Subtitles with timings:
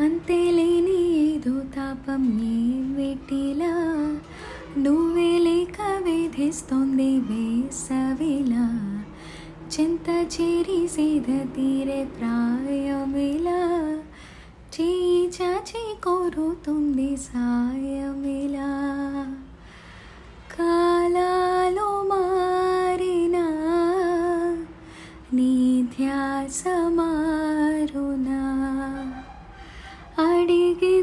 [0.00, 3.74] అంతే లేని ఏదో తాపం ఏం వెట్టిలా
[4.78, 9.04] నువ్వే లేక వేధిస్తోంది వేసవిలా.
[9.72, 13.98] చింత చేరి సీద తీరే ప్రాయమిలా.
[14.80, 18.70] చేయి చాచి కోరుతుంది సాయమిలా.
[20.58, 23.36] కాలాలు మారిన
[25.32, 27.43] నీ ధ్యాసమా
[30.46, 30.93] 你给